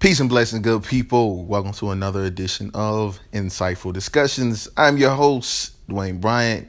[0.00, 1.44] Peace and blessings, good people.
[1.44, 4.66] Welcome to another edition of Insightful Discussions.
[4.74, 6.68] I'm your host, Dwayne Bryant,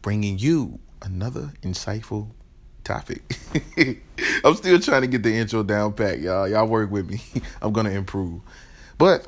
[0.00, 2.30] bringing you another insightful
[2.84, 3.36] topic.
[4.44, 6.46] I'm still trying to get the intro down pat, y'all.
[6.46, 7.20] Y'all work with me.
[7.62, 8.42] I'm gonna improve.
[8.96, 9.26] But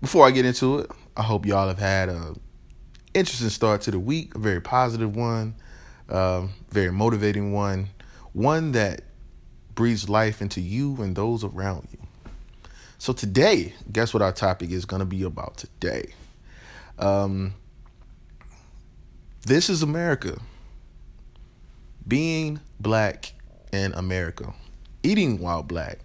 [0.00, 2.36] before I get into it, I hope y'all have had a
[3.14, 5.56] interesting start to the week, a very positive one,
[6.08, 7.88] um, very motivating one,
[8.32, 9.00] one that
[9.74, 11.99] breathes life into you and those around you.
[13.00, 16.12] So today, guess what our topic is going to be about today?
[16.98, 17.54] Um,
[19.46, 20.38] this is America.
[22.06, 23.32] Being black
[23.72, 24.52] in America.
[25.02, 26.00] Eating while black.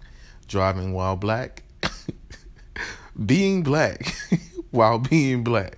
[0.48, 1.64] Driving while black.
[3.26, 4.16] being black
[4.70, 5.76] while being black.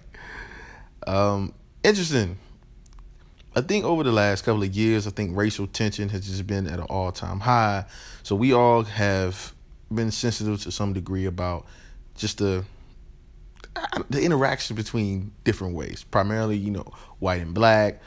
[1.05, 2.39] Um, interesting.
[3.57, 6.69] I think over the last couple of years, I think racial tension has just been
[6.69, 7.87] at an all time high.
[8.23, 9.53] So we all have
[9.93, 11.67] been sensitive to some degree about
[12.15, 12.65] just the
[14.11, 18.01] the interaction between different ways, primarily you know white and black,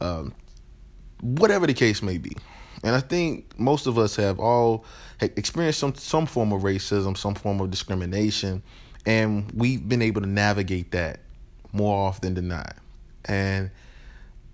[0.00, 0.34] um,
[1.20, 2.36] whatever the case may be.
[2.82, 4.84] And I think most of us have all
[5.20, 8.62] experienced some some form of racism, some form of discrimination,
[9.06, 11.20] and we've been able to navigate that
[11.72, 12.76] more often than not.
[13.24, 13.70] And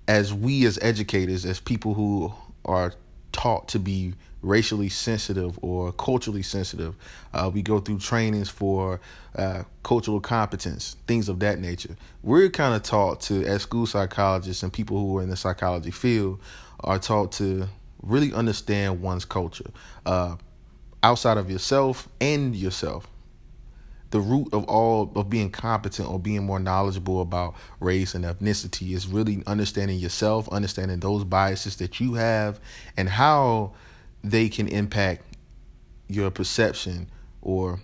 [0.06, 2.33] as we as educators, as people who
[2.65, 2.92] are
[3.33, 6.95] taught to be racially sensitive or culturally sensitive.
[7.33, 9.00] Uh, we go through trainings for
[9.37, 11.97] uh, cultural competence, things of that nature.
[12.22, 15.91] We're kind of taught to, as school psychologists and people who are in the psychology
[15.91, 16.41] field,
[16.81, 17.69] are taught to
[18.03, 19.70] really understand one's culture
[20.06, 20.37] uh,
[21.03, 23.06] outside of yourself and yourself
[24.11, 28.92] the root of all of being competent or being more knowledgeable about race and ethnicity
[28.92, 32.61] is really understanding yourself, understanding those biases that you have,
[32.97, 33.72] and how
[34.22, 35.22] they can impact
[36.08, 37.08] your perception
[37.41, 37.81] or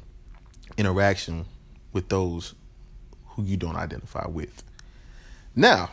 [0.77, 1.47] interaction
[1.93, 2.55] with those
[3.29, 4.63] who you don't identify with.
[5.55, 5.91] Now,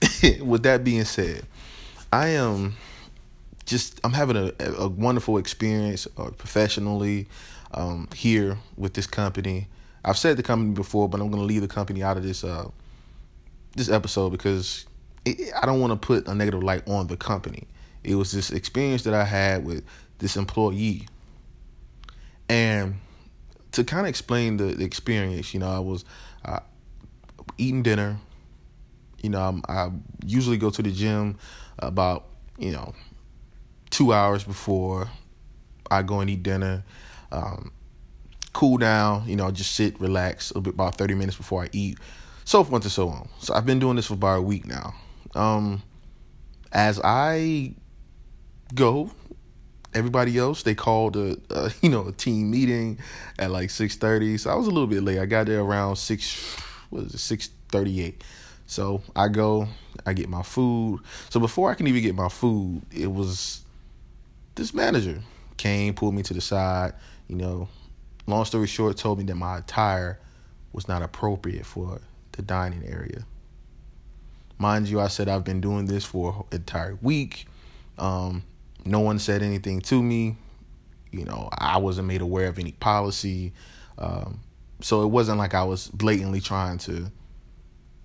[0.42, 1.44] with that being said,
[2.12, 2.76] I am
[3.64, 7.28] just I'm having a, a wonderful experience uh, professionally
[7.72, 9.68] um, here with this company.
[10.04, 12.42] I've said the company before, but I'm going to leave the company out of this
[12.42, 12.68] uh,
[13.76, 14.86] this episode because
[15.24, 17.66] it, I don't want to put a negative light on the company.
[18.02, 19.84] It was this experience that I had with
[20.18, 21.06] this employee,
[22.48, 22.96] and
[23.72, 26.04] to kind of explain the, the, experience, you know, I was
[26.44, 26.60] uh,
[27.58, 28.18] eating dinner.
[29.22, 29.90] You know, I'm, I
[30.24, 31.38] usually go to the gym
[31.78, 32.24] about
[32.58, 32.94] you know
[33.90, 35.08] two hours before
[35.90, 36.84] I go and eat dinner
[37.32, 37.72] um,
[38.52, 41.68] cool down, you know, just sit, relax a little bit about 30 minutes before I
[41.72, 41.98] eat,
[42.44, 43.28] so forth and so on.
[43.38, 44.94] So I've been doing this for about a week now.
[45.34, 45.82] Um,
[46.72, 47.74] as I
[48.74, 49.10] go,
[49.94, 52.98] everybody else they called a, a, you know a team meeting
[53.38, 56.56] at like 6:30 so I was a little bit late I got there around 6
[56.90, 57.38] what is it
[57.72, 58.14] 6:38
[58.66, 59.68] so I go
[60.06, 63.62] I get my food so before I can even get my food it was
[64.54, 65.20] this manager
[65.56, 66.92] came pulled me to the side
[67.30, 67.68] you know,
[68.26, 70.18] long story short, told me that my attire
[70.72, 72.00] was not appropriate for
[72.32, 73.24] the dining area.
[74.58, 77.46] Mind you, I said I've been doing this for an entire week.
[77.98, 78.42] Um,
[78.84, 80.36] no one said anything to me.
[81.12, 83.52] You know, I wasn't made aware of any policy.
[83.96, 84.40] Um,
[84.80, 87.12] so it wasn't like I was blatantly trying to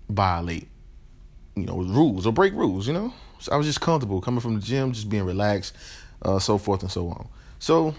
[0.07, 0.67] violate,
[1.55, 3.11] you know, rules or break rules, you know?
[3.39, 5.75] So I was just comfortable coming from the gym, just being relaxed,
[6.21, 7.27] uh, so forth and so on.
[7.57, 7.95] So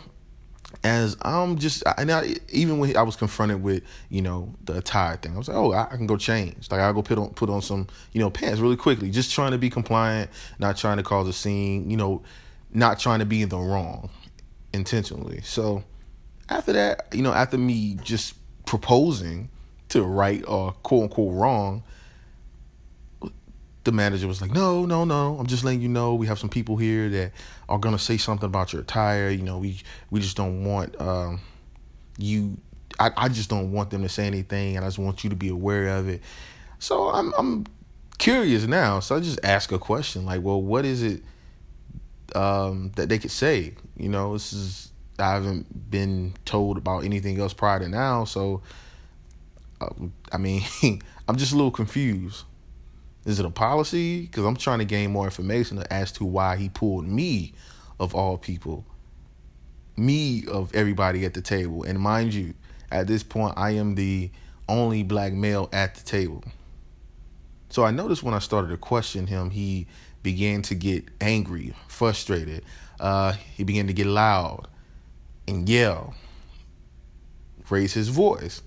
[0.83, 5.17] as I'm just, and I, even when I was confronted with, you know, the attire
[5.17, 6.71] thing, I was like, oh, I, I can go change.
[6.71, 9.53] Like I go put on put on some, you know, pants really quickly, just trying
[9.53, 12.23] to be compliant, not trying to cause a scene, you know,
[12.73, 14.11] not trying to be in the wrong
[14.73, 15.41] intentionally.
[15.43, 15.85] So
[16.49, 18.35] after that, you know, after me just
[18.67, 19.49] proposing
[19.89, 21.83] to right or quote unquote wrong,
[23.85, 25.39] the manager was like, "No, no, no.
[25.39, 27.33] I'm just letting you know we have some people here that
[27.69, 29.31] are gonna say something about your attire.
[29.31, 31.41] You know, we we just don't want um,
[32.19, 32.57] you.
[32.99, 35.37] I I just don't want them to say anything, and I just want you to
[35.37, 36.23] be aware of it.
[36.79, 37.67] So I'm I'm
[38.19, 39.01] curious now.
[39.01, 41.23] So I just ask a question like, well, what is it
[42.35, 43.75] um, that they could say?
[43.97, 48.63] You know, this is I haven't been told about anything else prior to now, so.
[49.79, 50.63] Um, I mean,
[51.29, 52.45] I'm just a little confused.
[53.27, 54.23] Is it a policy?
[54.23, 57.53] Because I'm trying to gain more information as to why he pulled me,
[58.01, 58.87] of all people,
[59.97, 61.83] me of everybody at the table.
[61.83, 62.55] And mind you,
[62.91, 64.31] at this point, I am the
[64.69, 66.45] only black male at the table.
[67.69, 69.87] So I noticed when I started to question him, he
[70.23, 72.65] began to get angry, frustrated.
[73.01, 74.69] Uh, he began to get loud
[75.49, 76.15] and yell.
[77.71, 78.63] raise his voice.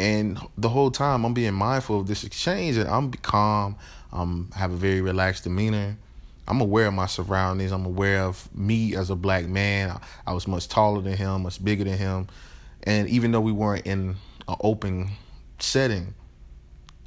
[0.00, 3.76] And the whole time I'm being mindful of this exchange and I'm calm.
[4.10, 5.94] I'm have a very relaxed demeanor.
[6.48, 7.70] I'm aware of my surroundings.
[7.70, 10.00] I'm aware of me as a black man.
[10.26, 12.28] I, was much taller than him, much bigger than him.
[12.82, 14.16] And even though we weren't in
[14.48, 15.10] an open
[15.58, 16.14] setting,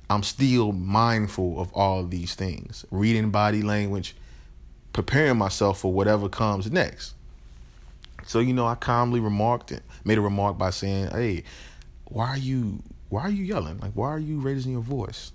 [0.07, 2.85] I'm still mindful of all of these things.
[2.91, 4.15] Reading body language,
[4.93, 7.15] preparing myself for whatever comes next.
[8.27, 11.43] So you know, I calmly remarked, and made a remark by saying, "Hey,
[12.13, 13.79] why are you why are you yelling?
[13.79, 15.31] Like, why are you raising your voice?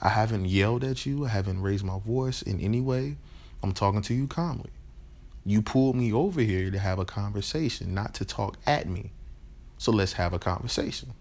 [0.00, 1.24] I haven't yelled at you.
[1.24, 3.16] I haven't raised my voice in any way.
[3.62, 4.70] I'm talking to you calmly.
[5.44, 9.12] You pulled me over here to have a conversation, not to talk at me.
[9.78, 11.14] So let's have a conversation."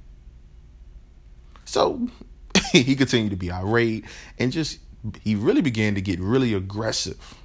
[1.64, 2.10] So
[2.72, 4.06] he continued to be irate
[4.38, 4.80] and just
[5.22, 7.36] he really began to get really aggressive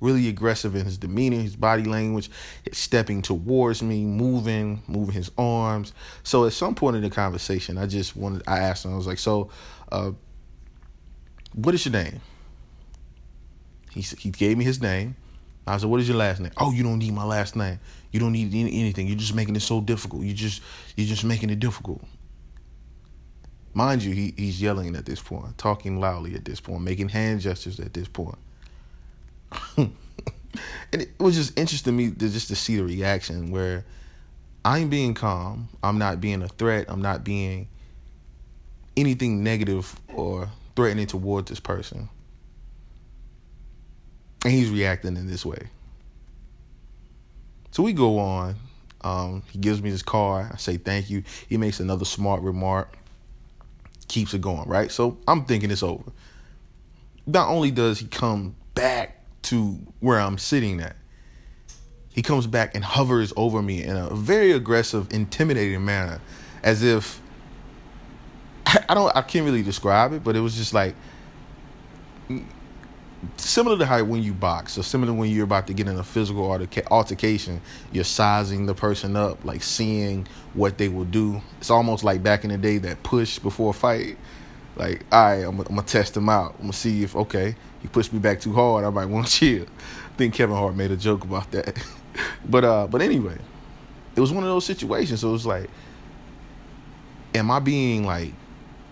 [0.00, 2.30] really aggressive in his demeanor, his body language,
[2.72, 5.92] stepping towards me, moving, moving his arms.
[6.22, 9.06] So at some point in the conversation, I just wanted, I asked him, I was
[9.06, 9.50] like, so,
[9.90, 10.12] uh,
[11.54, 12.20] what is your name?
[13.92, 15.16] He, he gave me his name.
[15.66, 16.52] I said, what is your last name?
[16.56, 17.78] Oh, you don't need my last name.
[18.10, 19.06] You don't need anything.
[19.06, 20.22] You're just making it so difficult.
[20.22, 20.62] You just,
[20.96, 22.02] you're just making it difficult.
[23.74, 27.40] Mind you, he, he's yelling at this point, talking loudly at this point, making hand
[27.40, 28.38] gestures at this point.
[29.76, 29.92] and
[30.92, 33.84] it was just interesting to me to just to see the reaction where
[34.64, 37.68] I'm being calm, I'm not being a threat, I'm not being
[38.96, 42.08] anything negative or threatening towards this person.
[44.44, 45.68] And he's reacting in this way.
[47.70, 48.56] So we go on.
[49.02, 50.50] Um, he gives me his car.
[50.52, 51.22] I say thank you.
[51.48, 52.96] He makes another smart remark.
[54.08, 54.90] Keeps it going, right?
[54.90, 56.10] So I'm thinking it's over.
[57.26, 59.17] Not only does he come back
[59.48, 60.96] to where I'm sitting at.
[62.10, 66.20] He comes back and hovers over me in a very aggressive, intimidating manner,
[66.62, 67.20] as if
[68.88, 70.94] I don't I can't really describe it, but it was just like
[73.36, 76.04] similar to how when you box, or similar when you're about to get in a
[76.04, 76.50] physical
[76.90, 77.60] altercation,
[77.92, 81.40] you're sizing the person up, like seeing what they will do.
[81.58, 84.18] It's almost like back in the day that push before a fight.
[84.78, 86.54] Like, all right, I'm, I'm gonna test him out.
[86.54, 88.84] I'm gonna see if okay, he pushed me back too hard.
[88.84, 89.64] I might want to chill.
[89.64, 91.76] I think Kevin Hart made a joke about that.
[92.48, 93.38] but uh, but anyway,
[94.16, 95.20] it was one of those situations.
[95.20, 95.68] So it was like,
[97.34, 98.32] am I being like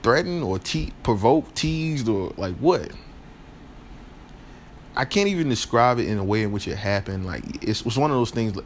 [0.02, 2.90] threatened or te- provoked, teased, or like what?
[4.96, 7.26] I can't even describe it in a way in which it happened.
[7.26, 8.58] Like it was one of those things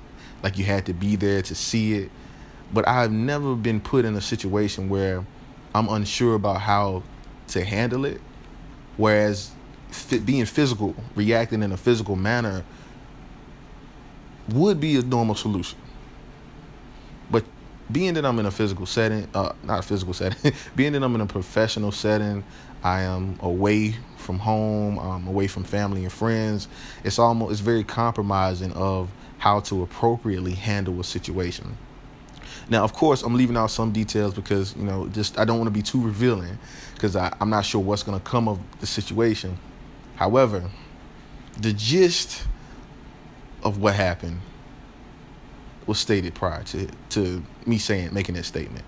[0.42, 2.10] like you had to be there to see it.
[2.72, 5.26] But I've never been put in a situation where
[5.74, 7.02] I'm unsure about how
[7.48, 8.20] to handle it.
[8.96, 9.50] Whereas
[10.24, 12.64] being physical, reacting in a physical manner
[14.50, 15.78] would be a normal solution.
[17.30, 17.44] But
[17.90, 21.14] being that I'm in a physical setting, uh, not a physical setting, being that I'm
[21.14, 22.44] in a professional setting,
[22.82, 26.68] I am away from home, I'm away from family and friends.
[27.04, 31.76] It's almost it's very compromising of how to appropriately handle a situation.
[32.68, 35.68] Now, of course, I'm leaving out some details because you know, just I don't want
[35.68, 36.58] to be too revealing
[36.94, 39.58] because I'm not sure what's going to come of the situation.
[40.16, 40.70] However,
[41.60, 42.46] the gist
[43.62, 44.40] of what happened
[45.86, 48.84] was stated prior to to me saying making that statement.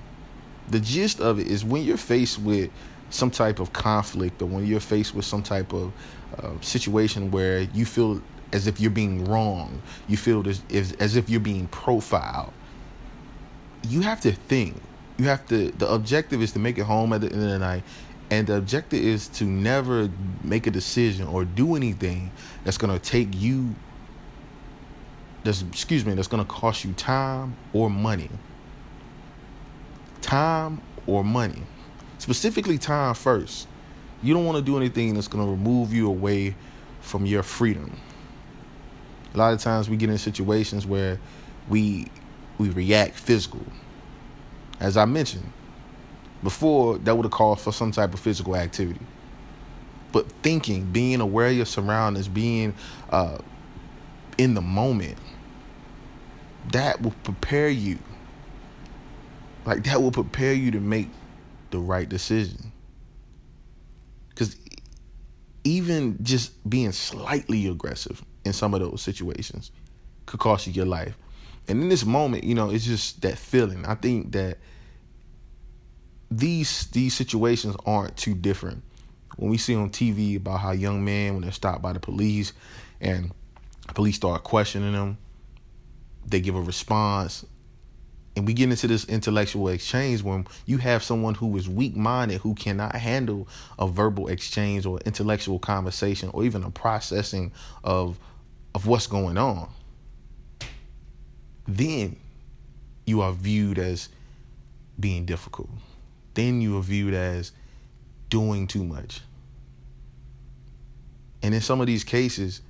[0.69, 2.71] The gist of it is when you're faced with
[3.11, 5.93] some type of conflict or when you're faced with some type of
[6.39, 11.17] uh, situation where you feel as if you're being wrong, you feel as, as, as
[11.17, 12.53] if you're being profiled,
[13.85, 14.81] you have to think.
[15.19, 17.59] You have to, the objective is to make it home at the end of the
[17.59, 17.85] night
[18.33, 20.09] and the objective is to never
[20.43, 22.31] make a decision or do anything
[22.65, 23.75] that's going to take you
[25.45, 28.31] that's excuse me that's going to cost you time or money.
[30.23, 31.63] Time or money.
[32.17, 33.69] Specifically time first.
[34.23, 36.55] You don't want to do anything that's going to remove you away
[37.03, 38.01] from your freedom.
[39.35, 41.19] A lot of times we get in situations where
[41.69, 42.07] we
[42.63, 43.65] we react physical
[44.81, 45.53] as i mentioned
[46.43, 49.01] before, that would have called for some type of physical activity.
[50.11, 52.75] But thinking, being aware of your surroundings, being
[53.11, 53.39] uh,
[54.39, 55.19] in the moment,
[56.73, 57.99] that will prepare you.
[59.65, 61.09] Like, that will prepare you to make
[61.71, 62.73] the right decision.
[64.31, 64.57] Because
[65.63, 69.71] even just being slightly aggressive in some of those situations
[70.27, 71.17] could cost you your life.
[71.69, 73.87] And in this moment, you know, it's just that feeling.
[73.87, 74.59] I think that
[76.31, 78.83] these these situations aren't too different.
[79.37, 82.53] When we see on TV about how young men when they're stopped by the police
[83.01, 83.33] and
[83.95, 85.19] police start questioning them,
[86.27, 87.45] they give a response
[88.37, 92.41] and we get into this intellectual exchange when you have someone who is weak minded
[92.41, 93.47] who cannot handle
[93.79, 97.53] a verbal exchange or intellectual conversation or even a processing
[97.85, 98.19] of
[98.75, 99.69] of what's going on
[101.77, 102.17] then
[103.07, 104.09] you are viewed as
[104.99, 105.69] being difficult
[106.35, 107.53] then you are viewed as
[108.29, 109.21] doing too much
[111.43, 112.61] and in some of these cases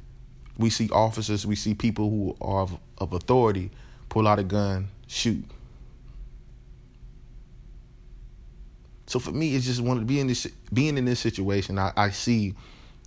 [0.59, 3.71] we see officers we see people who are of, of authority
[4.09, 5.45] pull out a gun shoot.
[9.07, 11.79] So for me, it's just one to be in this being in this situation.
[11.79, 12.55] I, I see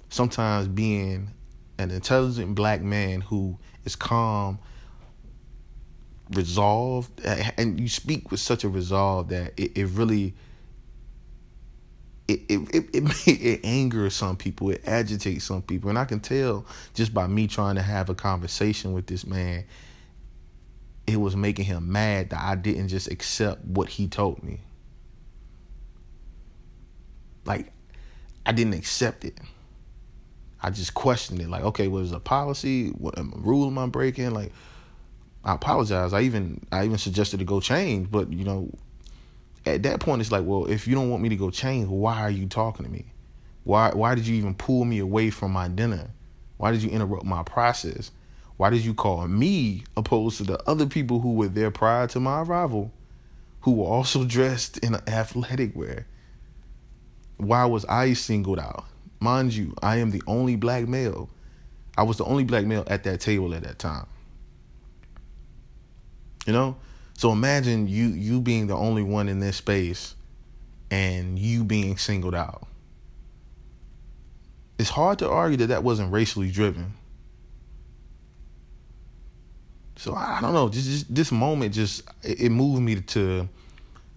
[0.09, 1.31] sometimes being
[1.77, 4.59] an intelligent black man who is calm,
[6.31, 10.33] resolved, and you speak with such a resolve that it, it really
[12.27, 16.19] it it, it it it angers some people, it agitates some people, and I can
[16.19, 19.65] tell just by me trying to have a conversation with this man
[21.07, 24.59] it was making him mad that I didn't just accept what he told me.
[27.45, 27.71] Like,
[28.45, 29.37] I didn't accept it.
[30.61, 31.49] I just questioned it.
[31.49, 32.89] Like, okay, was well, a policy?
[32.89, 34.31] What am a rule am I breaking?
[34.31, 34.51] Like,
[35.45, 36.11] I apologize.
[36.11, 38.71] I even I even suggested to go change, but you know,
[39.65, 42.19] at that point, it's like, well, if you don't want me to go change, why
[42.21, 43.05] are you talking to me?
[43.63, 46.09] Why why did you even pull me away from my dinner?
[46.57, 48.11] Why did you interrupt my process?
[48.57, 52.19] Why did you call me opposed to the other people who were there prior to
[52.19, 52.91] my arrival,
[53.61, 56.07] who were also dressed in athletic wear?
[57.37, 58.85] Why was I singled out?
[59.19, 61.29] Mind you, I am the only black male.
[61.97, 64.07] I was the only black male at that table at that time.
[66.45, 66.77] You know?
[67.17, 70.15] So imagine you you being the only one in this space
[70.91, 72.67] and you being singled out.
[74.77, 76.93] It's hard to argue that that wasn't racially driven.
[79.95, 80.69] So I don't know.
[80.69, 83.47] Just, just this moment, just it, it moved me to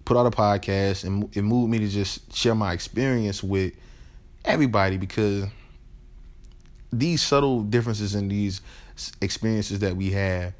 [0.05, 3.73] put out a podcast, and it moved me to just share my experience with
[4.43, 5.45] everybody because
[6.91, 8.61] these subtle differences in these
[9.21, 10.53] experiences that we have,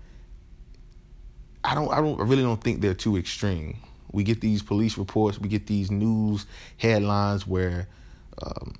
[1.63, 3.77] I don't, I don't, I really don't think they're too extreme.
[4.11, 6.45] We get these police reports, we get these news
[6.77, 7.87] headlines where
[8.41, 8.75] um,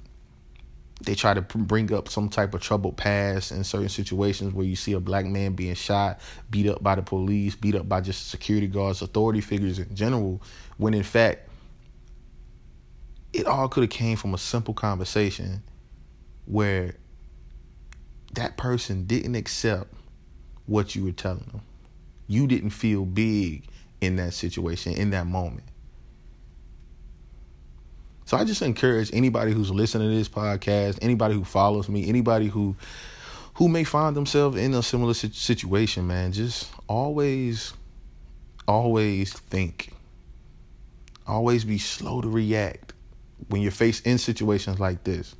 [1.01, 4.75] they try to bring up some type of troubled past in certain situations where you
[4.75, 6.19] see a black man being shot,
[6.49, 10.41] beat up by the police, beat up by just security guards, authority figures in general,
[10.77, 11.47] when in fact
[13.31, 15.61] it all could have came from a simple conversation
[16.45, 16.95] where
[18.33, 19.93] that person didn't accept
[20.65, 21.61] what you were telling them.
[22.29, 23.65] You didn't feel big
[23.99, 25.63] in that situation, in that moment.
[28.25, 32.45] So I just encourage anybody who's listening to this podcast, anybody who follows me, anybody
[32.45, 32.75] who
[33.55, 37.73] who may find themselves in a similar situation, man, just always
[38.67, 39.91] always think.
[41.25, 42.93] Always be slow to react
[43.47, 45.35] when you're faced in situations like this.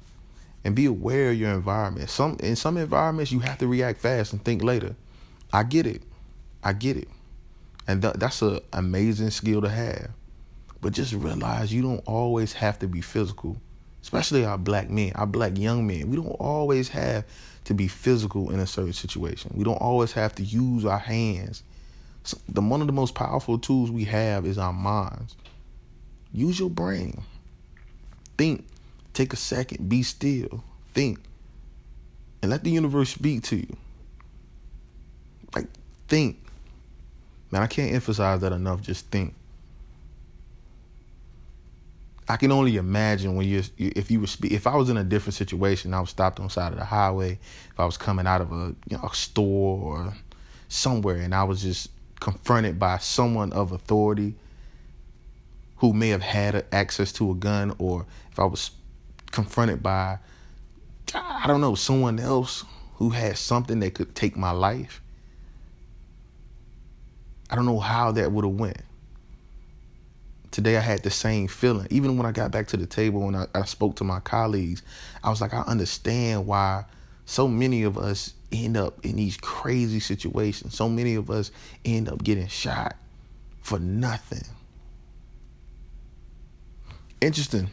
[0.64, 2.10] And be aware of your environment.
[2.10, 4.96] Some in some environments you have to react fast and think later.
[5.54, 6.02] I get it.
[6.64, 7.08] I get it.
[7.88, 10.12] And th- that's an amazing skill to have.
[10.82, 13.60] But just realize you don't always have to be physical,
[14.02, 16.10] especially our black men, our black young men.
[16.10, 17.26] We don't always have
[17.66, 19.52] to be physical in a certain situation.
[19.54, 21.64] We don't always have to use our hands.
[22.24, 25.36] So the one of the most powerful tools we have is our minds.
[26.32, 27.22] Use your brain.
[28.38, 28.66] Think.
[29.14, 29.90] Take a second.
[29.90, 30.64] Be still.
[30.94, 31.20] Think.
[32.42, 33.78] And let the universe speak to you.
[35.56, 35.68] Like,
[36.08, 36.40] think.
[37.52, 38.82] Man, I can't emphasize that enough.
[38.82, 39.34] Just think.
[42.28, 45.34] I can only imagine when you if you were if I was in a different
[45.34, 47.40] situation, I was stopped on the side of the highway,
[47.72, 50.14] if I was coming out of a you know a store or
[50.68, 51.90] somewhere, and I was just
[52.20, 54.36] confronted by someone of authority
[55.78, 58.72] who may have had access to a gun, or if I was
[59.32, 60.20] confronted by
[61.16, 62.64] I don't know someone else
[62.96, 65.02] who had something that could take my life.
[67.50, 68.82] I don't know how that would have went
[70.52, 71.88] today I had the same feeling.
[71.90, 74.82] Even when I got back to the table and I, I, spoke to my colleagues,
[75.24, 76.86] I was like, I understand why
[77.26, 80.76] so many of us end up in these crazy situations.
[80.76, 81.52] So many of us
[81.86, 82.96] end up getting shot
[83.62, 84.44] for nothing.
[87.22, 87.70] Interesting.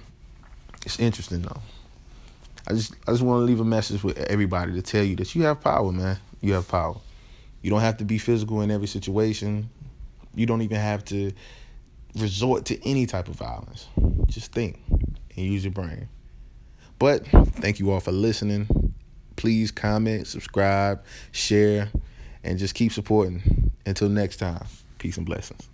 [0.84, 1.60] It's interesting though.
[2.68, 5.34] I just I just want to leave a message with everybody to tell you that
[5.34, 6.18] you have power, man.
[6.40, 6.96] You have power.
[7.66, 9.68] You don't have to be physical in every situation.
[10.36, 11.32] You don't even have to
[12.14, 13.88] resort to any type of violence.
[14.26, 16.08] Just think and use your brain.
[17.00, 18.94] But thank you all for listening.
[19.34, 21.90] Please comment, subscribe, share,
[22.44, 23.72] and just keep supporting.
[23.84, 24.64] Until next time.
[24.98, 25.68] Peace and blessings.